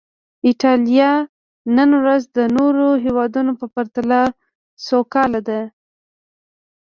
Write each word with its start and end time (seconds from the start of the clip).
ایټالیا 0.47 1.11
نن 1.77 1.89
ورځ 2.01 2.21
د 2.37 2.39
نورو 2.57 2.87
هېوادونو 3.05 3.51
په 3.59 3.65
پرتله 3.73 4.21
سوکاله 4.87 5.41
ده. 5.47 5.61